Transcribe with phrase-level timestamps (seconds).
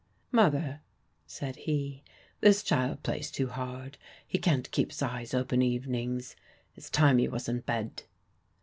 [0.31, 0.81] "Mother,"
[1.27, 2.03] said he,
[2.39, 3.99] "this child plays too hard.
[4.25, 6.35] He can't keep his eyes open evenings.
[6.73, 8.01] It's time he was in bed."